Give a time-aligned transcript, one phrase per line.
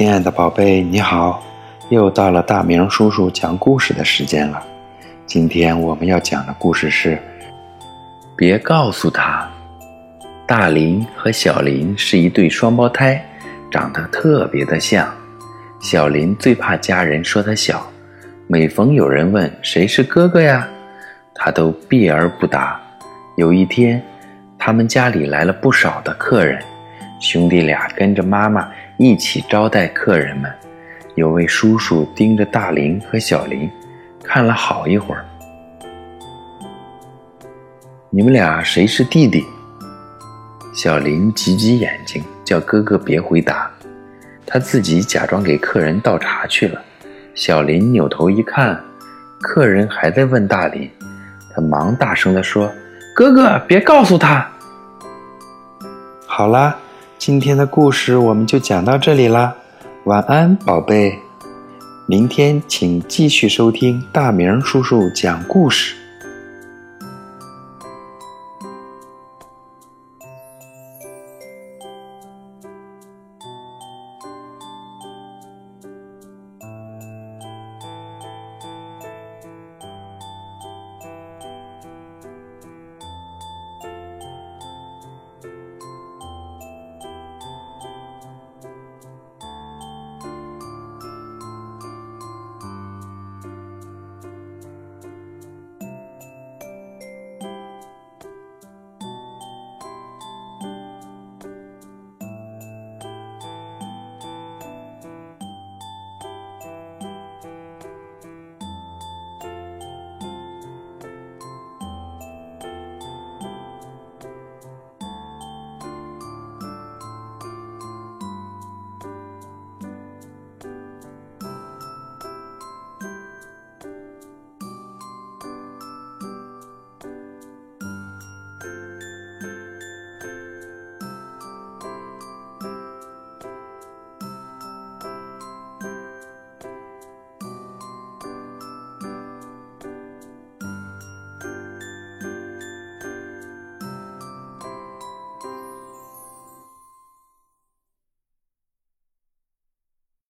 [0.00, 1.44] 亲爱的宝贝，你好！
[1.90, 4.58] 又到了大明叔叔讲故事的时间了。
[5.26, 7.18] 今天我们要讲的故事是：
[8.34, 9.46] 别告诉他，
[10.46, 13.22] 大林和小林是一对双胞胎，
[13.70, 15.06] 长得特别的像。
[15.82, 17.86] 小林最怕家人说他小，
[18.46, 20.66] 每逢有人问谁是哥哥呀，
[21.34, 22.80] 他都避而不答。
[23.36, 24.02] 有一天，
[24.58, 26.58] 他们家里来了不少的客人。
[27.20, 30.50] 兄弟俩跟着妈妈一起招待客人们。
[31.16, 33.70] 有位叔叔盯着大林和小林，
[34.24, 35.24] 看了好一会儿。
[38.08, 39.44] 你们俩谁是弟弟？
[40.72, 43.70] 小林挤挤眼睛，叫哥哥别回答。
[44.46, 46.80] 他自己假装给客人倒茶去了。
[47.34, 48.80] 小林扭头一看，
[49.42, 50.90] 客人还在问大林，
[51.54, 52.72] 他忙大声地说
[53.14, 54.48] ：“哥哥，别告诉他。”
[56.26, 56.78] 好啦。
[57.20, 59.54] 今天的故事我们就讲到这里啦，
[60.04, 61.18] 晚安，宝贝。
[62.06, 65.99] 明天请继续收听大明叔叔讲故事。